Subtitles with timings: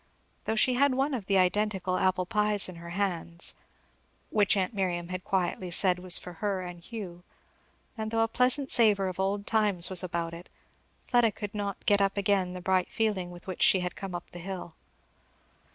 [0.45, 3.53] Though she had one of the identical apple pies in her hands,
[4.31, 7.21] which aunt Miriam had quietly said was "for her and Hugh,"
[7.95, 10.49] and though a pleasant savour of old times was about it,
[11.07, 14.31] Fleda could not get up again the bright feeling with which she had come up
[14.31, 14.73] the hill.